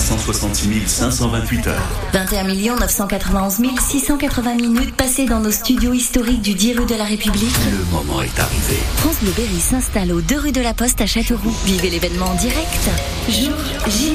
366 0.00 0.88
528 0.88 1.66
heures. 1.68 1.88
21 2.12 2.44
991 2.76 3.60
680 3.78 4.54
minutes 4.54 4.96
passées 4.96 5.26
dans 5.26 5.40
nos 5.40 5.50
studios 5.50 5.92
historiques 5.92 6.42
du 6.42 6.54
10 6.54 6.78
rue 6.78 6.86
de 6.86 6.94
la 6.94 7.04
République. 7.04 7.54
Le 7.70 7.84
moment 7.92 8.22
est 8.22 8.38
arrivé. 8.38 8.78
France 8.96 9.16
Bleu 9.22 9.32
Berry 9.36 9.60
s'installe 9.60 10.12
aux 10.12 10.20
2 10.20 10.38
rue 10.38 10.52
de 10.52 10.60
la 10.60 10.74
Poste 10.74 11.00
à 11.00 11.06
Châteauroux. 11.06 11.54
Vivez 11.64 11.90
l'événement 11.90 12.26
en 12.26 12.34
direct. 12.34 12.90
Jour 13.28 13.54
j 13.88 14.14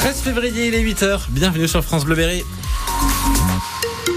13 0.00 0.20
février, 0.20 0.68
il 0.68 0.74
est 0.74 0.82
8h. 0.82 1.20
Bienvenue 1.30 1.68
sur 1.68 1.84
France 1.84 2.04
Bleu 2.04 2.16
Berry. 2.16 2.44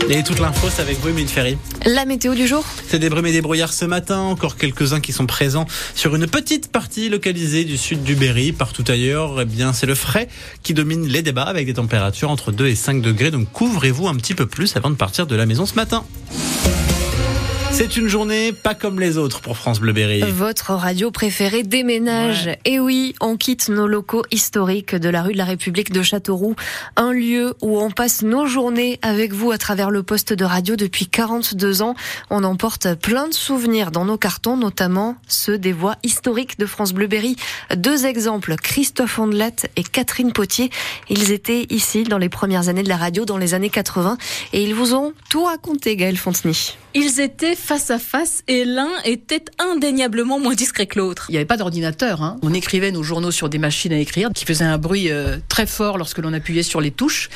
Et 0.07 0.21
toute 0.21 0.39
l'info, 0.39 0.67
c'est 0.69 0.83
avec 0.83 0.99
vous, 0.99 1.09
Émile 1.09 1.27
Ferry. 1.27 1.57
La 1.83 2.05
météo 2.05 2.35
du 2.35 2.45
jour 2.45 2.63
C'est 2.87 2.99
des 2.99 3.09
brumes 3.09 3.25
et 3.25 3.31
des 3.31 3.41
brouillards 3.41 3.73
ce 3.73 3.85
matin. 3.85 4.19
Encore 4.19 4.55
quelques-uns 4.55 4.99
qui 4.99 5.11
sont 5.11 5.25
présents 5.25 5.65
sur 5.95 6.15
une 6.15 6.27
petite 6.27 6.71
partie 6.71 7.09
localisée 7.09 7.63
du 7.63 7.75
sud 7.75 8.03
du 8.03 8.15
Berry. 8.15 8.51
Partout 8.51 8.83
ailleurs, 8.87 9.41
eh 9.41 9.45
bien, 9.45 9.73
c'est 9.73 9.87
le 9.87 9.95
frais 9.95 10.27
qui 10.61 10.75
domine 10.75 11.07
les 11.07 11.23
débats 11.23 11.43
avec 11.43 11.65
des 11.65 11.73
températures 11.73 12.29
entre 12.29 12.51
2 12.51 12.67
et 12.67 12.75
5 12.75 13.01
degrés. 13.01 13.31
Donc 13.31 13.51
couvrez-vous 13.51 14.07
un 14.07 14.15
petit 14.15 14.35
peu 14.35 14.45
plus 14.45 14.75
avant 14.75 14.91
de 14.91 14.95
partir 14.95 15.25
de 15.25 15.35
la 15.35 15.47
maison 15.47 15.65
ce 15.65 15.73
matin. 15.73 16.05
C'est 17.77 17.97
une 17.97 18.07
journée 18.07 18.53
pas 18.53 18.73
comme 18.73 19.01
les 19.01 19.17
autres 19.17 19.41
pour 19.41 19.57
France 19.57 19.81
Bleu 19.81 19.91
Berry. 19.91 20.21
Votre 20.21 20.71
radio 20.71 21.11
préférée 21.11 21.63
déménage. 21.63 22.49
Et 22.63 22.79
oui, 22.79 23.13
on 23.19 23.35
quitte 23.35 23.67
nos 23.67 23.85
locaux 23.85 24.23
historiques 24.31 24.95
de 24.95 25.09
la 25.09 25.21
rue 25.21 25.33
de 25.33 25.37
la 25.37 25.43
République 25.43 25.91
de 25.91 26.01
Châteauroux, 26.01 26.55
un 26.95 27.11
lieu 27.11 27.53
où 27.61 27.77
on 27.81 27.91
passe 27.91 28.21
nos 28.21 28.45
journées 28.45 28.97
avec 29.01 29.33
vous 29.33 29.51
à 29.51 29.57
travers 29.57 29.89
le 29.91 30.03
poste 30.03 30.31
de 30.31 30.45
radio 30.45 30.77
depuis 30.77 31.07
42 31.07 31.81
ans. 31.81 31.95
On 32.29 32.45
emporte 32.45 32.95
plein 32.95 33.27
de 33.27 33.33
souvenirs 33.33 33.91
dans 33.91 34.05
nos 34.05 34.17
cartons, 34.17 34.55
notamment 34.55 35.17
ceux 35.27 35.57
des 35.57 35.73
voix 35.73 35.97
historiques 36.01 36.57
de 36.57 36.67
France 36.67 36.93
Bleu 36.93 37.07
Berry. 37.07 37.35
Deux 37.75 38.05
exemples, 38.05 38.55
Christophe 38.55 39.19
Ondelat 39.19 39.67
et 39.75 39.83
Catherine 39.83 40.31
Potier. 40.31 40.69
Ils 41.09 41.33
étaient 41.33 41.65
ici 41.69 42.03
dans 42.03 42.19
les 42.19 42.29
premières 42.29 42.69
années 42.69 42.83
de 42.83 42.89
la 42.89 42.95
radio, 42.95 43.25
dans 43.25 43.37
les 43.37 43.53
années 43.53 43.69
80, 43.69 44.17
et 44.53 44.63
ils 44.63 44.73
vous 44.73 44.93
ont 44.93 45.11
tout 45.29 45.43
raconté, 45.43 45.97
Gaël 45.97 46.15
Fontenay. 46.15 46.53
Ils 46.97 47.19
étaient 47.19 47.57
face 47.65 47.89
à 47.89 47.97
face 47.97 48.43
et 48.47 48.63
l'un 48.63 48.91
était 49.05 49.43
indéniablement 49.57 50.39
moins 50.39 50.53
discret 50.53 50.85
que 50.85 50.99
l'autre. 50.99 51.25
Il 51.29 51.31
n'y 51.31 51.37
avait 51.37 51.45
pas 51.45 51.57
d'ordinateur. 51.57 52.21
Hein. 52.21 52.37
On 52.43 52.53
écrivait 52.53 52.91
nos 52.91 53.01
journaux 53.01 53.31
sur 53.31 53.49
des 53.49 53.57
machines 53.57 53.91
à 53.91 53.97
écrire 53.97 54.29
qui 54.33 54.45
faisaient 54.45 54.65
un 54.65 54.77
bruit 54.77 55.09
euh, 55.09 55.37
très 55.49 55.65
fort 55.65 55.97
lorsque 55.97 56.19
l'on 56.19 56.31
appuyait 56.31 56.61
sur 56.61 56.79
les 56.79 56.91
touches. 56.91 57.29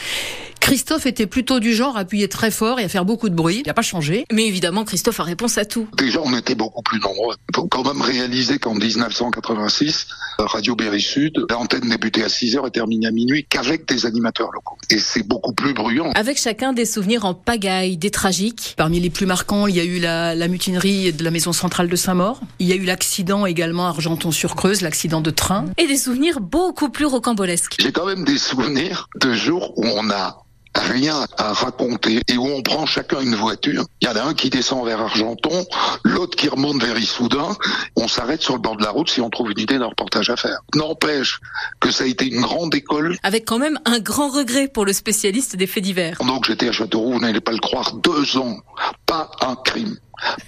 Christophe 0.59 1.05
était 1.05 1.25
plutôt 1.25 1.59
du 1.59 1.73
genre 1.73 1.97
à 1.97 2.02
appuyer 2.02 2.27
très 2.27 2.52
fort 2.52 2.79
et 2.79 2.83
à 2.83 2.89
faire 2.89 3.05
beaucoup 3.05 3.29
de 3.29 3.35
bruit. 3.35 3.61
Il 3.63 3.67
n'a 3.67 3.73
pas 3.73 3.81
changé. 3.81 4.25
Mais 4.31 4.45
évidemment, 4.45 4.83
Christophe 4.83 5.19
a 5.19 5.23
réponse 5.23 5.57
à 5.57 5.66
tout. 5.66 5.88
Déjà, 5.97 6.19
on 6.23 6.35
était 6.38 6.55
beaucoup 6.55 6.81
plus 6.81 6.99
nombreux. 6.99 7.35
Il 7.51 7.55
faut 7.55 7.67
quand 7.67 7.85
même 7.85 8.01
réaliser 8.01 8.59
qu'en 8.59 8.75
1986, 8.75 10.07
Radio 10.38 10.75
Berry 10.75 11.01
Sud, 11.01 11.33
l'antenne 11.49 11.89
débutait 11.89 12.23
à 12.23 12.29
6 12.29 12.55
h 12.55 12.67
et 12.67 12.71
terminait 12.71 13.07
à 13.07 13.11
minuit 13.11 13.45
qu'avec 13.49 13.88
des 13.88 14.05
animateurs 14.05 14.51
locaux. 14.51 14.77
Et 14.89 14.99
c'est 14.99 15.27
beaucoup 15.27 15.53
plus 15.53 15.73
bruyant. 15.73 16.11
Avec 16.16 16.38
chacun 16.38 16.73
des 16.73 16.85
souvenirs 16.85 17.25
en 17.25 17.33
pagaille, 17.33 17.97
des 17.97 18.11
tragiques. 18.11 18.75
Parmi 18.77 18.99
les 18.99 19.09
plus 19.09 19.25
marquants, 19.25 19.67
il 19.67 19.75
y 19.75 19.79
a 19.79 19.83
eu 19.83 19.99
la, 19.99 20.35
la 20.35 20.47
mutinerie 20.47 21.13
de 21.13 21.23
la 21.23 21.31
maison 21.31 21.51
centrale 21.53 21.89
de 21.89 21.95
Saint-Maur. 21.95 22.41
Il 22.59 22.67
y 22.67 22.73
a 22.73 22.75
eu 22.75 22.85
l'accident 22.85 23.45
également 23.45 23.88
à 23.88 23.89
Argenton-sur-Creuse, 23.89 24.81
l'accident 24.81 25.21
de 25.21 25.31
train. 25.31 25.66
Et 25.77 25.88
des 25.88 25.97
souvenirs 25.97 26.39
beaucoup 26.39 26.89
plus 26.89 27.05
rocambolesques. 27.05 27.75
J'ai 27.79 27.91
quand 27.91 28.05
même 28.05 28.23
des 28.23 28.38
souvenirs 28.38 29.09
de 29.19 29.33
jours 29.33 29.73
où 29.77 29.85
on 29.85 30.09
a 30.09 30.44
rien 30.80 31.25
à 31.38 31.53
raconter 31.53 32.22
et 32.27 32.38
où 32.38 32.45
on 32.45 32.61
prend 32.61 32.85
chacun 32.85 33.19
une 33.22 33.35
voiture. 33.35 33.85
Il 34.02 34.08
y 34.08 34.11
en 34.11 34.16
a 34.16 34.23
un 34.23 34.33
qui 34.33 34.49
descend 34.49 34.85
vers 34.85 35.02
Argenton, 35.02 35.66
l'autre 36.03 36.35
qui 36.38 36.49
remonte 36.49 36.81
vers 36.81 36.97
Issoudun. 36.97 37.55
On 37.95 38.08
s'arrête 38.08 38.41
sur 38.41 38.53
le 38.53 38.61
bord 38.61 38.77
de 38.77 38.83
la 38.83 38.91
route 38.91 39.09
si 39.09 39.22
on 39.22 39.30
trouve 39.30 39.52
une 39.52 39.59
idée 39.59 39.77
d'un 39.77 39.88
reportage 39.88 40.30
à 40.30 40.35
faire. 40.35 40.59
N'empêche 40.75 41.39
que 41.80 41.91
ça 41.91 42.03
a 42.03 42.07
été 42.07 42.25
une 42.27 42.41
grande 42.41 42.73
école. 42.75 43.17
Avec 43.23 43.45
quand 43.45 43.59
même 43.59 43.80
un 43.85 44.00
grand 44.00 44.30
regret 44.30 44.67
pour 44.67 44.85
le 44.85 44.94
spécialiste 44.94 45.55
des 45.55 45.67
faits 45.67 45.83
divers. 45.83 46.17
Donc 46.25 46.45
j'étais 46.45 46.69
à 46.69 46.72
Châteauroux, 46.72 47.13
vous 47.13 47.19
n'allez 47.19 47.41
pas 47.41 47.52
le 47.52 47.59
croire, 47.59 47.94
deux 47.94 48.38
ans, 48.38 48.57
pas 49.09 49.31
un 49.41 49.55
crime 49.55 49.97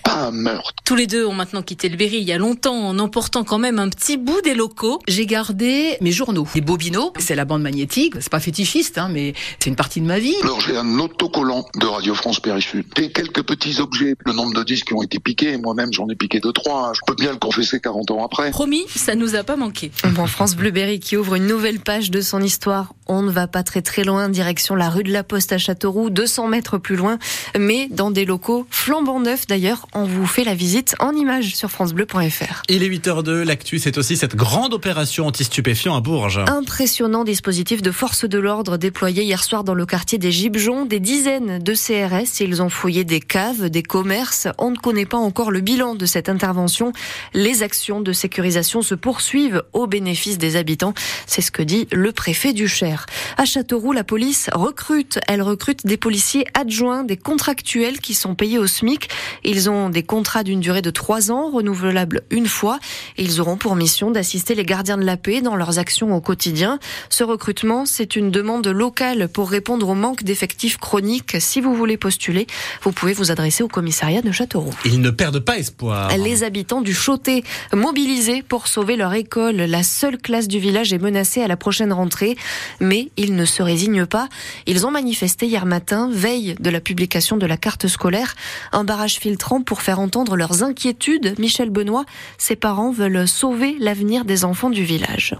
pas 0.03 0.27
un 0.27 0.31
meurtre. 0.31 0.73
Tous 0.85 0.95
les 0.95 1.07
deux 1.07 1.25
ont 1.25 1.33
maintenant 1.33 1.61
quitté 1.61 1.89
le 1.89 1.95
Berry 1.95 2.17
il 2.17 2.27
y 2.27 2.33
a 2.33 2.37
longtemps 2.37 2.75
en 2.75 2.99
emportant 2.99 3.43
quand 3.43 3.59
même 3.59 3.79
un 3.79 3.89
petit 3.89 4.17
bout 4.17 4.41
des 4.41 4.53
locaux. 4.53 4.99
J'ai 5.07 5.25
gardé 5.25 5.97
mes 6.01 6.11
journaux, 6.11 6.47
les 6.55 6.61
bobineaux. 6.61 7.13
C'est 7.19 7.35
la 7.35 7.45
bande 7.45 7.61
magnétique. 7.61 8.15
C'est 8.19 8.29
pas 8.29 8.39
fétichiste, 8.39 8.97
hein, 8.97 9.09
mais 9.11 9.33
c'est 9.59 9.69
une 9.69 9.75
partie 9.75 10.01
de 10.01 10.05
ma 10.05 10.19
vie. 10.19 10.35
Alors 10.43 10.59
j'ai 10.59 10.75
un 10.75 10.99
autocollant 10.99 11.65
de 11.79 11.85
Radio 11.85 12.13
France 12.15 12.41
Berry 12.41 12.61
Sud. 12.61 12.85
Et 12.97 13.11
quelques 13.11 13.43
petits 13.43 13.79
objets. 13.79 14.15
Le 14.25 14.33
nombre 14.33 14.53
de 14.53 14.63
disques 14.63 14.87
qui 14.87 14.93
ont 14.93 15.01
été 15.01 15.19
piqués. 15.19 15.57
Moi-même, 15.57 15.93
j'en 15.93 16.07
ai 16.09 16.15
piqué 16.15 16.39
deux, 16.39 16.51
trois. 16.51 16.91
Je 16.93 17.01
peux 17.07 17.15
bien 17.15 17.31
le 17.31 17.37
confesser 17.37 17.79
40 17.79 18.11
ans 18.11 18.25
après. 18.25 18.51
Promis, 18.51 18.85
ça 18.87 19.15
nous 19.15 19.35
a 19.35 19.43
pas 19.43 19.55
manqué. 19.55 19.91
Bon, 20.15 20.27
France 20.27 20.55
Bleu 20.55 20.71
Berry 20.71 20.99
qui 20.99 21.15
ouvre 21.15 21.35
une 21.35 21.47
nouvelle 21.47 21.79
page 21.79 22.11
de 22.11 22.21
son 22.21 22.41
histoire. 22.41 22.93
On 23.07 23.21
ne 23.21 23.31
va 23.31 23.47
pas 23.47 23.63
très 23.63 23.81
très 23.81 24.03
loin, 24.03 24.29
direction 24.29 24.75
la 24.75 24.89
rue 24.89 25.03
de 25.03 25.11
la 25.11 25.23
Poste 25.23 25.51
à 25.53 25.57
Châteauroux, 25.57 26.09
200 26.09 26.47
mètres 26.47 26.77
plus 26.77 26.95
loin, 26.95 27.19
mais 27.57 27.87
dans 27.89 28.11
des 28.11 28.25
locaux 28.25 28.50
flambant 28.69 29.19
neufs 29.19 29.47
d'ailleurs. 29.47 29.87
On 29.93 30.05
vous 30.05 30.25
fait 30.25 30.43
la 30.43 30.55
visite 30.55 30.95
en 30.99 31.13
images 31.13 31.55
sur 31.55 31.69
francebleu.fr. 31.69 32.63
Il 32.69 32.83
est 32.83 32.89
8h02, 32.89 33.43
l'actu, 33.43 33.79
c'est 33.79 33.97
aussi 33.97 34.17
cette 34.17 34.35
grande 34.35 34.73
opération 34.73 35.27
anti-stupéfiants 35.27 35.95
à 35.95 36.01
Bourges. 36.01 36.41
Impressionnant 36.47 37.23
dispositif 37.23 37.81
de 37.81 37.91
force 37.91 38.25
de 38.25 38.39
l'ordre 38.39 38.77
déployé 38.77 39.23
hier 39.23 39.43
soir 39.43 39.63
dans 39.63 39.73
le 39.73 39.85
quartier 39.85 40.17
des 40.17 40.31
Gibjons. 40.31 40.85
Des 40.85 40.99
dizaines 40.99 41.59
de 41.59 41.73
CRS, 41.73 42.39
ils 42.39 42.61
ont 42.61 42.69
fouillé 42.69 43.03
des 43.03 43.19
caves, 43.19 43.69
des 43.69 43.83
commerces. 43.83 44.47
On 44.57 44.71
ne 44.71 44.77
connaît 44.77 45.05
pas 45.05 45.17
encore 45.17 45.51
le 45.51 45.61
bilan 45.61 45.95
de 45.95 46.05
cette 46.05 46.29
intervention. 46.29 46.93
Les 47.33 47.63
actions 47.63 48.01
de 48.01 48.13
sécurisation 48.13 48.81
se 48.81 48.95
poursuivent 48.95 49.63
au 49.73 49.87
bénéfice 49.87 50.37
des 50.37 50.55
habitants. 50.55 50.93
C'est 51.27 51.41
ce 51.41 51.51
que 51.51 51.61
dit 51.61 51.87
le 51.91 52.11
préfet 52.11 52.53
du 52.53 52.67
Cher. 52.67 53.05
À 53.37 53.45
Châteauroux, 53.45 53.91
la 53.91 54.03
police 54.03 54.49
recrute. 54.53 55.19
Elle 55.27 55.41
recrute 55.41 55.85
des 55.85 55.97
policiers 55.97 56.45
adjoints, 56.53 57.03
des 57.03 57.17
contractuels 57.17 57.99
qui 57.99 58.13
sont 58.13 58.35
payés 58.41 58.57
au 58.57 58.65
SMIC. 58.65 59.07
Ils 59.43 59.69
ont 59.69 59.89
des 59.89 60.01
contrats 60.01 60.43
d'une 60.43 60.61
durée 60.61 60.81
de 60.81 60.89
trois 60.89 61.31
ans, 61.31 61.51
renouvelables 61.51 62.23
une 62.31 62.47
fois. 62.47 62.79
Et 63.19 63.23
ils 63.23 63.39
auront 63.39 63.55
pour 63.55 63.75
mission 63.75 64.09
d'assister 64.09 64.55
les 64.55 64.65
gardiens 64.65 64.97
de 64.97 65.05
la 65.05 65.15
paix 65.15 65.41
dans 65.41 65.55
leurs 65.55 65.77
actions 65.77 66.15
au 66.15 66.21
quotidien. 66.21 66.79
Ce 67.09 67.23
recrutement, 67.23 67.85
c'est 67.85 68.15
une 68.15 68.31
demande 68.31 68.65
locale 68.65 69.29
pour 69.29 69.51
répondre 69.51 69.87
au 69.87 69.93
manque 69.93 70.23
d'effectifs 70.23 70.77
chroniques. 70.77 71.35
Si 71.39 71.61
vous 71.61 71.75
voulez 71.75 71.97
postuler, 71.97 72.47
vous 72.81 72.91
pouvez 72.91 73.13
vous 73.13 73.29
adresser 73.29 73.61
au 73.61 73.67
commissariat 73.67 74.23
de 74.23 74.31
Châteauroux. 74.31 74.73
Ils 74.85 75.01
ne 75.01 75.11
perdent 75.11 75.41
pas 75.41 75.59
espoir. 75.59 76.09
Les 76.17 76.43
habitants 76.43 76.81
du 76.81 76.95
Chauté, 76.95 77.43
mobilisés 77.73 78.41
pour 78.41 78.65
sauver 78.67 78.95
leur 78.95 79.13
école. 79.13 79.57
La 79.57 79.83
seule 79.83 80.17
classe 80.17 80.47
du 80.47 80.57
village 80.57 80.93
est 80.93 80.97
menacée 80.97 81.43
à 81.43 81.47
la 81.47 81.57
prochaine 81.57 81.93
rentrée. 81.93 82.35
Mais 82.79 83.11
ils 83.17 83.35
ne 83.35 83.45
se 83.45 83.61
résignent 83.61 84.07
pas. 84.07 84.29
Ils 84.65 84.87
ont 84.87 84.91
manifesté 84.91 85.45
hier 85.45 85.67
matin, 85.67 86.09
veille 86.11 86.55
de 86.59 86.71
la 86.71 86.79
publication 86.79 87.37
de 87.37 87.45
la 87.45 87.57
carte 87.57 87.87
scolaire, 87.87 88.30
un 88.71 88.83
barrage 88.83 89.15
filtrant 89.15 89.61
pour 89.61 89.81
faire 89.81 89.99
entendre 89.99 90.35
leurs 90.35 90.63
inquiétudes. 90.63 91.35
Michel 91.39 91.69
Benoît, 91.69 92.05
ses 92.37 92.55
parents 92.55 92.91
veulent 92.91 93.27
sauver 93.27 93.75
l'avenir 93.79 94.25
des 94.25 94.45
enfants 94.45 94.69
du 94.69 94.83
village 94.83 95.35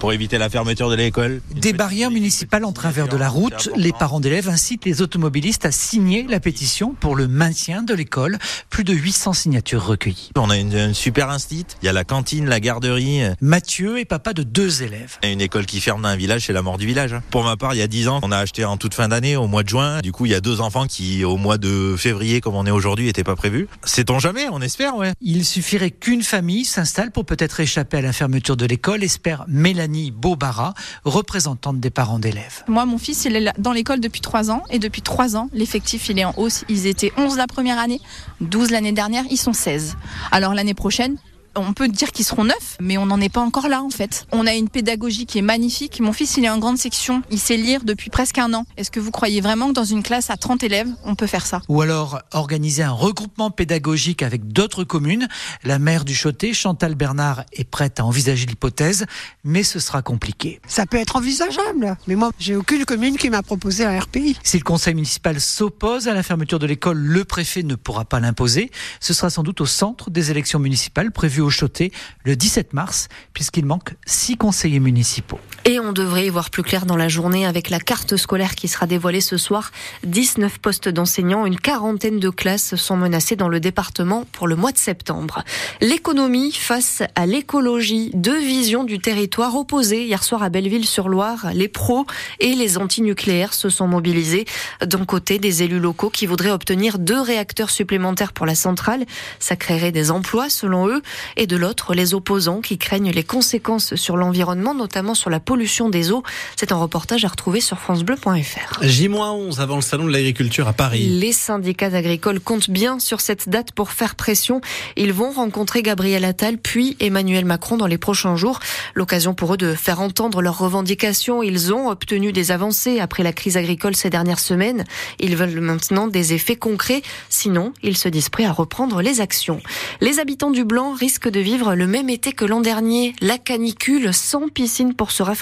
pour 0.00 0.12
éviter 0.14 0.38
la 0.38 0.48
fermeture 0.48 0.88
de 0.88 0.94
l'école. 0.94 1.42
Des 1.54 1.74
barrières 1.74 2.10
municipales 2.10 2.64
en 2.64 2.72
travers 2.72 3.06
de 3.06 3.16
la 3.16 3.28
route. 3.28 3.68
Les 3.76 3.92
parents 3.92 4.18
d'élèves 4.18 4.48
incitent 4.48 4.86
les 4.86 5.02
automobilistes 5.02 5.66
à 5.66 5.72
signer 5.72 6.26
la 6.28 6.40
pétition 6.40 6.94
pour 6.98 7.14
le 7.14 7.28
maintien 7.28 7.82
de 7.82 7.92
l'école. 7.92 8.38
Plus 8.70 8.82
de 8.82 8.94
800 8.94 9.34
signatures 9.34 9.84
recueillies. 9.84 10.30
On 10.36 10.48
a 10.48 10.56
une, 10.56 10.74
une 10.74 10.94
super 10.94 11.28
instit. 11.28 11.66
Il 11.82 11.86
y 11.86 11.88
a 11.88 11.92
la 11.92 12.04
cantine, 12.04 12.48
la 12.48 12.60
garderie. 12.60 13.20
Mathieu 13.42 13.98
est 13.98 14.06
papa 14.06 14.32
de 14.32 14.42
deux 14.42 14.82
élèves. 14.82 15.18
Et 15.22 15.32
une 15.32 15.42
école 15.42 15.66
qui 15.66 15.80
ferme 15.80 16.00
dans 16.02 16.08
un 16.08 16.16
village, 16.16 16.46
c'est 16.46 16.54
la 16.54 16.62
mort 16.62 16.78
du 16.78 16.86
village. 16.86 17.14
Pour 17.30 17.44
ma 17.44 17.58
part, 17.58 17.74
il 17.74 17.78
y 17.78 17.82
a 17.82 17.86
10 17.86 18.08
ans, 18.08 18.20
on 18.22 18.32
a 18.32 18.38
acheté 18.38 18.64
en 18.64 18.78
toute 18.78 18.94
fin 18.94 19.08
d'année, 19.08 19.36
au 19.36 19.48
mois 19.48 19.62
de 19.62 19.68
juin. 19.68 20.00
Du 20.00 20.12
coup, 20.12 20.24
il 20.24 20.32
y 20.32 20.34
a 20.34 20.40
deux 20.40 20.62
enfants 20.62 20.86
qui, 20.86 21.24
au 21.24 21.36
mois 21.36 21.58
de 21.58 21.94
février, 21.98 22.40
comme 22.40 22.54
on 22.54 22.64
est 22.64 22.70
aujourd'hui, 22.70 23.04
n'étaient 23.04 23.24
pas 23.24 23.36
prévus. 23.36 23.68
Sait-on 23.84 24.18
jamais, 24.18 24.46
on 24.50 24.62
espère, 24.62 24.96
ouais. 24.96 25.12
Il 25.20 25.44
suffirait 25.44 25.90
qu'une 25.90 26.22
famille 26.22 26.64
s'installe 26.64 27.10
pour 27.10 27.26
peut-être 27.26 27.60
échapper 27.60 27.98
à 27.98 28.02
la 28.02 28.14
fermeture 28.14 28.56
de 28.56 28.64
l'école, 28.64 29.04
espère 29.04 29.39
Mélanie 29.48 30.10
Beaubara, 30.10 30.74
représentante 31.04 31.80
des 31.80 31.90
parents 31.90 32.18
d'élèves. 32.18 32.64
Moi, 32.68 32.86
mon 32.86 32.98
fils, 32.98 33.24
il 33.24 33.36
est 33.36 33.52
dans 33.58 33.72
l'école 33.72 34.00
depuis 34.00 34.20
trois 34.20 34.50
ans 34.50 34.62
et 34.70 34.78
depuis 34.78 35.02
trois 35.02 35.36
ans, 35.36 35.48
l'effectif, 35.52 36.08
il 36.08 36.18
est 36.18 36.24
en 36.24 36.34
hausse. 36.36 36.64
Ils 36.68 36.86
étaient 36.86 37.12
11 37.16 37.36
la 37.36 37.46
première 37.46 37.78
année, 37.78 38.00
12 38.40 38.70
l'année 38.70 38.92
dernière, 38.92 39.24
ils 39.30 39.36
sont 39.36 39.52
16. 39.52 39.96
Alors 40.30 40.54
l'année 40.54 40.74
prochaine, 40.74 41.16
on 41.56 41.72
peut 41.72 41.88
dire 41.88 42.12
qu'ils 42.12 42.24
seront 42.24 42.44
neufs, 42.44 42.76
mais 42.80 42.98
on 42.98 43.06
n'en 43.06 43.20
est 43.20 43.28
pas 43.28 43.40
encore 43.40 43.68
là 43.68 43.82
en 43.82 43.90
fait. 43.90 44.26
On 44.32 44.46
a 44.46 44.54
une 44.54 44.68
pédagogie 44.68 45.26
qui 45.26 45.38
est 45.38 45.42
magnifique. 45.42 46.00
Mon 46.00 46.12
fils, 46.12 46.36
il 46.36 46.44
est 46.44 46.50
en 46.50 46.58
grande 46.58 46.78
section. 46.78 47.22
Il 47.30 47.38
sait 47.38 47.56
lire 47.56 47.82
depuis 47.84 48.10
presque 48.10 48.38
un 48.38 48.52
an. 48.54 48.64
Est-ce 48.76 48.90
que 48.90 49.00
vous 49.00 49.10
croyez 49.10 49.40
vraiment 49.40 49.68
que 49.68 49.74
dans 49.74 49.84
une 49.84 50.02
classe 50.02 50.30
à 50.30 50.36
30 50.36 50.62
élèves, 50.62 50.88
on 51.04 51.14
peut 51.14 51.26
faire 51.26 51.46
ça? 51.46 51.62
Ou 51.68 51.82
alors 51.82 52.20
organiser 52.32 52.82
un 52.82 52.92
regroupement 52.92 53.50
pédagogique 53.50 54.22
avec 54.22 54.48
d'autres 54.48 54.84
communes. 54.84 55.28
La 55.64 55.78
maire 55.78 56.04
du 56.04 56.14
Chauté, 56.14 56.52
Chantal 56.54 56.94
Bernard, 56.94 57.44
est 57.52 57.64
prête 57.64 58.00
à 58.00 58.04
envisager 58.04 58.46
l'hypothèse, 58.46 59.06
mais 59.44 59.62
ce 59.62 59.78
sera 59.78 60.02
compliqué. 60.02 60.60
Ça 60.66 60.86
peut 60.86 60.98
être 60.98 61.16
envisageable, 61.16 61.96
mais 62.06 62.14
moi, 62.14 62.30
j'ai 62.38 62.56
aucune 62.56 62.84
commune 62.84 63.16
qui 63.16 63.30
m'a 63.30 63.42
proposé 63.42 63.84
un 63.84 63.98
RPI. 63.98 64.36
Si 64.42 64.58
le 64.58 64.64
conseil 64.64 64.94
municipal 64.94 65.40
s'oppose 65.40 66.08
à 66.08 66.14
la 66.14 66.22
fermeture 66.22 66.58
de 66.58 66.66
l'école, 66.66 66.98
le 66.98 67.24
préfet 67.24 67.62
ne 67.62 67.74
pourra 67.74 68.04
pas 68.04 68.20
l'imposer. 68.20 68.70
Ce 69.00 69.12
sera 69.12 69.30
sans 69.30 69.42
doute 69.42 69.60
au 69.60 69.66
centre 69.66 70.10
des 70.10 70.30
élections 70.30 70.58
municipales 70.58 71.10
prévues 71.12 71.39
au 71.40 71.50
Chauté 71.50 71.92
le 72.24 72.36
17 72.36 72.72
mars, 72.72 73.08
puisqu'il 73.32 73.66
manque 73.66 73.94
six 74.06 74.36
conseillers 74.36 74.80
municipaux. 74.80 75.40
Et 75.66 75.78
on 75.78 75.92
devrait 75.92 76.24
y 76.24 76.30
voir 76.30 76.48
plus 76.48 76.62
clair 76.62 76.86
dans 76.86 76.96
la 76.96 77.08
journée 77.08 77.44
avec 77.44 77.68
la 77.68 77.80
carte 77.80 78.16
scolaire 78.16 78.54
qui 78.54 78.66
sera 78.66 78.86
dévoilée 78.86 79.20
ce 79.20 79.36
soir. 79.36 79.72
19 80.04 80.58
postes 80.58 80.88
d'enseignants, 80.88 81.44
une 81.44 81.60
quarantaine 81.60 82.18
de 82.18 82.30
classes 82.30 82.76
sont 82.76 82.96
menacées 82.96 83.36
dans 83.36 83.50
le 83.50 83.60
département 83.60 84.24
pour 84.32 84.48
le 84.48 84.56
mois 84.56 84.72
de 84.72 84.78
septembre. 84.78 85.44
L'économie 85.82 86.52
face 86.52 87.02
à 87.14 87.26
l'écologie, 87.26 88.10
deux 88.14 88.38
visions 88.38 88.84
du 88.84 89.00
territoire 89.00 89.54
opposées. 89.54 90.06
Hier 90.06 90.24
soir 90.24 90.42
à 90.42 90.48
Belleville-sur-Loire, 90.48 91.48
les 91.52 91.68
pros 91.68 92.06
et 92.38 92.54
les 92.54 92.78
anti-nucléaires 92.78 93.52
se 93.52 93.68
sont 93.68 93.86
mobilisés. 93.86 94.46
D'un 94.80 95.04
côté, 95.04 95.38
des 95.38 95.62
élus 95.62 95.78
locaux 95.78 96.08
qui 96.08 96.24
voudraient 96.24 96.52
obtenir 96.52 96.98
deux 96.98 97.20
réacteurs 97.20 97.70
supplémentaires 97.70 98.32
pour 98.32 98.46
la 98.46 98.54
centrale. 98.54 99.04
Ça 99.38 99.56
créerait 99.56 99.92
des 99.92 100.10
emplois 100.10 100.48
selon 100.48 100.88
eux. 100.88 101.02
Et 101.36 101.46
de 101.46 101.56
l'autre, 101.56 101.92
les 101.92 102.14
opposants 102.14 102.62
qui 102.62 102.78
craignent 102.78 103.10
les 103.10 103.24
conséquences 103.24 103.94
sur 103.96 104.16
l'environnement, 104.16 104.74
notamment 104.74 105.14
sur 105.14 105.28
la 105.28 105.38
pollution 105.50 105.88
des 105.88 106.12
eaux. 106.12 106.22
C'est 106.54 106.70
un 106.70 106.76
reportage 106.76 107.24
à 107.24 107.28
retrouver 107.28 107.60
sur 107.60 107.76
francebleu.fr. 107.80 108.84
J-11 108.84 109.58
avant 109.58 109.74
le 109.74 109.82
salon 109.82 110.04
de 110.04 110.12
l'agriculture 110.12 110.68
à 110.68 110.72
Paris. 110.72 111.00
Les 111.00 111.32
syndicats 111.32 111.92
agricoles 111.92 112.38
comptent 112.38 112.70
bien 112.70 113.00
sur 113.00 113.20
cette 113.20 113.48
date 113.48 113.72
pour 113.72 113.90
faire 113.90 114.14
pression. 114.14 114.60
Ils 114.96 115.12
vont 115.12 115.32
rencontrer 115.32 115.82
Gabriel 115.82 116.24
Attal 116.24 116.56
puis 116.56 116.96
Emmanuel 117.00 117.46
Macron 117.46 117.76
dans 117.76 117.88
les 117.88 117.98
prochains 117.98 118.36
jours. 118.36 118.60
L'occasion 118.94 119.34
pour 119.34 119.54
eux 119.54 119.56
de 119.56 119.74
faire 119.74 120.00
entendre 120.00 120.40
leurs 120.40 120.56
revendications. 120.56 121.42
Ils 121.42 121.74
ont 121.74 121.88
obtenu 121.88 122.30
des 122.30 122.52
avancées 122.52 123.00
après 123.00 123.24
la 123.24 123.32
crise 123.32 123.56
agricole 123.56 123.96
ces 123.96 124.08
dernières 124.08 124.38
semaines. 124.38 124.84
Ils 125.18 125.34
veulent 125.34 125.60
maintenant 125.60 126.06
des 126.06 126.32
effets 126.32 126.54
concrets. 126.54 127.02
Sinon, 127.28 127.72
ils 127.82 127.96
se 127.96 128.08
disent 128.08 128.28
prêts 128.28 128.44
à 128.44 128.52
reprendre 128.52 129.02
les 129.02 129.20
actions. 129.20 129.60
Les 130.00 130.20
habitants 130.20 130.52
du 130.52 130.62
Blanc 130.62 130.92
risquent 130.92 131.28
de 131.28 131.40
vivre 131.40 131.74
le 131.74 131.88
même 131.88 132.08
été 132.08 132.30
que 132.30 132.44
l'an 132.44 132.60
dernier. 132.60 133.16
La 133.20 133.36
canicule 133.36 134.14
sans 134.14 134.48
piscine 134.48 134.94
pour 134.94 135.10
se 135.10 135.24
rafraîchir 135.24 135.39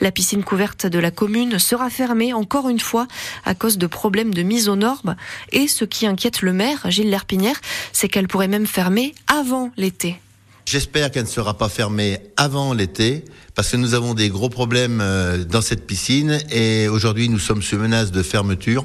la 0.00 0.10
piscine 0.12 0.44
couverte 0.44 0.86
de 0.86 0.98
la 0.98 1.10
commune 1.10 1.58
sera 1.58 1.90
fermée 1.90 2.32
encore 2.32 2.68
une 2.68 2.80
fois 2.80 3.06
à 3.44 3.54
cause 3.54 3.78
de 3.78 3.86
problèmes 3.86 4.34
de 4.34 4.42
mise 4.42 4.68
aux 4.68 4.76
normes. 4.76 5.16
Et 5.52 5.68
ce 5.68 5.84
qui 5.84 6.06
inquiète 6.06 6.42
le 6.42 6.52
maire, 6.52 6.90
Gilles 6.90 7.10
Lerpinière, 7.10 7.60
c'est 7.92 8.08
qu'elle 8.08 8.28
pourrait 8.28 8.48
même 8.48 8.66
fermer 8.66 9.14
avant 9.26 9.70
l'été. 9.76 10.20
J'espère 10.66 11.12
qu'elle 11.12 11.22
ne 11.22 11.28
sera 11.28 11.56
pas 11.56 11.68
fermée 11.68 12.18
avant 12.36 12.74
l'été, 12.74 13.24
parce 13.54 13.70
que 13.70 13.76
nous 13.76 13.94
avons 13.94 14.14
des 14.14 14.28
gros 14.30 14.48
problèmes 14.48 15.00
euh, 15.00 15.44
dans 15.44 15.60
cette 15.60 15.86
piscine 15.86 16.40
et 16.50 16.88
aujourd'hui 16.88 17.28
nous 17.28 17.38
sommes 17.38 17.62
sous 17.62 17.76
menace 17.76 18.10
de 18.10 18.20
fermeture. 18.20 18.84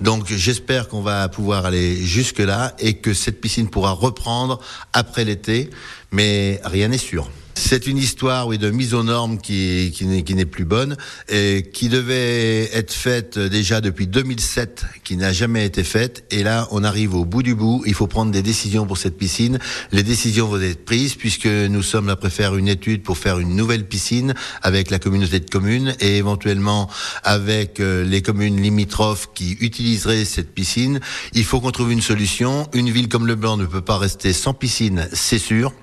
Donc 0.00 0.26
j'espère 0.26 0.88
qu'on 0.88 1.02
va 1.02 1.28
pouvoir 1.28 1.66
aller 1.66 1.96
jusque 1.96 2.38
là 2.38 2.74
et 2.78 2.94
que 2.94 3.12
cette 3.12 3.42
piscine 3.42 3.68
pourra 3.68 3.92
reprendre 3.92 4.58
après 4.94 5.26
l'été, 5.26 5.68
mais 6.12 6.62
rien 6.64 6.88
n'est 6.88 6.96
sûr. 6.96 7.28
C'est 7.70 7.86
une 7.86 7.98
histoire, 7.98 8.46
oui, 8.46 8.56
de 8.56 8.70
mise 8.70 8.94
aux 8.94 9.02
normes 9.02 9.36
qui, 9.36 9.92
qui 9.94 10.34
n'est 10.34 10.46
plus 10.46 10.64
bonne 10.64 10.96
et 11.28 11.68
qui 11.70 11.90
devait 11.90 12.74
être 12.74 12.94
faite 12.94 13.38
déjà 13.38 13.82
depuis 13.82 14.06
2007, 14.06 14.86
qui 15.04 15.18
n'a 15.18 15.34
jamais 15.34 15.66
été 15.66 15.84
faite. 15.84 16.24
Et 16.30 16.42
là, 16.42 16.66
on 16.70 16.82
arrive 16.82 17.14
au 17.14 17.26
bout 17.26 17.42
du 17.42 17.54
bout. 17.54 17.82
Il 17.84 17.92
faut 17.92 18.06
prendre 18.06 18.32
des 18.32 18.40
décisions 18.40 18.86
pour 18.86 18.96
cette 18.96 19.18
piscine. 19.18 19.58
Les 19.92 20.02
décisions 20.02 20.48
vont 20.48 20.58
être 20.62 20.86
prises 20.86 21.14
puisque 21.14 21.44
nous 21.44 21.82
sommes 21.82 22.08
après 22.08 22.30
faire 22.30 22.56
une 22.56 22.68
étude 22.68 23.02
pour 23.02 23.18
faire 23.18 23.38
une 23.38 23.54
nouvelle 23.54 23.84
piscine 23.86 24.32
avec 24.62 24.90
la 24.90 24.98
communauté 24.98 25.38
de 25.38 25.50
communes 25.50 25.94
et 26.00 26.16
éventuellement 26.16 26.88
avec 27.22 27.80
euh, 27.80 28.02
les 28.02 28.22
communes 28.22 28.62
limitrophes 28.62 29.28
qui 29.34 29.58
utiliseraient 29.60 30.24
cette 30.24 30.54
piscine. 30.54 31.00
Il 31.34 31.44
faut 31.44 31.60
qu'on 31.60 31.70
trouve 31.70 31.92
une 31.92 32.00
solution. 32.00 32.66
Une 32.72 32.88
ville 32.88 33.10
comme 33.10 33.26
Le 33.26 33.34
Blanc 33.34 33.58
ne 33.58 33.66
peut 33.66 33.82
pas 33.82 33.98
rester 33.98 34.32
sans 34.32 34.54
piscine, 34.54 35.06
c'est 35.12 35.38
sûr. 35.38 35.74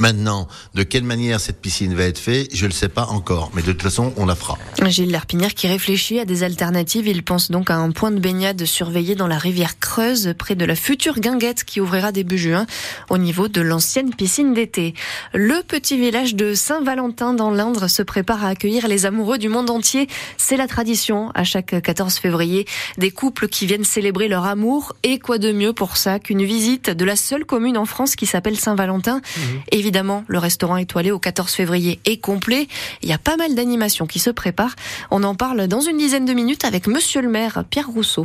Maintenant, 0.00 0.48
de 0.74 0.82
quelle 0.82 1.04
manière 1.04 1.40
cette 1.40 1.60
piscine 1.60 1.94
va 1.94 2.04
être 2.04 2.18
faite, 2.18 2.48
je 2.54 2.64
ne 2.64 2.70
le 2.70 2.74
sais 2.74 2.88
pas 2.88 3.04
encore, 3.08 3.50
mais 3.54 3.60
de 3.60 3.70
toute 3.70 3.82
façon, 3.82 4.14
on 4.16 4.24
la 4.24 4.34
fera. 4.34 4.56
Gilles 4.86 5.10
Lerpinière 5.10 5.52
qui 5.52 5.68
réfléchit 5.68 6.18
à 6.18 6.24
des 6.24 6.42
alternatives, 6.42 7.06
il 7.06 7.22
pense 7.22 7.50
donc 7.50 7.68
à 7.68 7.76
un 7.76 7.90
point 7.90 8.10
de 8.10 8.18
baignade 8.18 8.64
surveillé 8.64 9.14
dans 9.14 9.26
la 9.26 9.36
rivière 9.36 9.78
Creuse, 9.78 10.32
près 10.38 10.54
de 10.54 10.64
la 10.64 10.74
future 10.74 11.20
guinguette 11.20 11.64
qui 11.64 11.82
ouvrira 11.82 12.12
début 12.12 12.38
juin, 12.38 12.64
au 13.10 13.18
niveau 13.18 13.48
de 13.48 13.60
l'ancienne 13.60 14.14
piscine 14.14 14.54
d'été. 14.54 14.94
Le 15.34 15.62
petit 15.62 15.98
village 15.98 16.34
de 16.34 16.54
Saint-Valentin 16.54 17.34
dans 17.34 17.50
l'Indre 17.50 17.86
se 17.86 18.02
prépare 18.02 18.42
à 18.42 18.48
accueillir 18.48 18.88
les 18.88 19.04
amoureux 19.04 19.36
du 19.36 19.50
monde 19.50 19.68
entier. 19.68 20.08
C'est 20.38 20.56
la 20.56 20.66
tradition 20.66 21.30
à 21.34 21.44
chaque 21.44 21.78
14 21.82 22.14
février, 22.14 22.66
des 22.96 23.10
couples 23.10 23.48
qui 23.48 23.66
viennent 23.66 23.84
célébrer 23.84 24.28
leur 24.28 24.46
amour, 24.46 24.94
et 25.02 25.18
quoi 25.18 25.36
de 25.36 25.52
mieux 25.52 25.74
pour 25.74 25.98
ça 25.98 26.18
qu'une 26.18 26.42
visite 26.42 26.88
de 26.88 27.04
la 27.04 27.16
seule 27.16 27.44
commune 27.44 27.76
en 27.76 27.84
France 27.84 28.16
qui 28.16 28.24
s'appelle 28.24 28.56
Saint-Valentin? 28.56 29.18
Mmh. 29.18 29.40
Évidemment, 29.90 30.22
le 30.28 30.38
restaurant 30.38 30.76
étoilé 30.76 31.10
au 31.10 31.18
14 31.18 31.50
février 31.50 31.98
est 32.04 32.18
complet. 32.18 32.68
Il 33.02 33.08
y 33.08 33.12
a 33.12 33.18
pas 33.18 33.36
mal 33.36 33.56
d'animations 33.56 34.06
qui 34.06 34.20
se 34.20 34.30
préparent. 34.30 34.76
On 35.10 35.24
en 35.24 35.34
parle 35.34 35.66
dans 35.66 35.80
une 35.80 35.98
dizaine 35.98 36.24
de 36.24 36.32
minutes 36.32 36.64
avec 36.64 36.86
monsieur 36.86 37.20
le 37.22 37.28
maire 37.28 37.64
Pierre 37.68 37.88
Rousseau. 37.88 38.24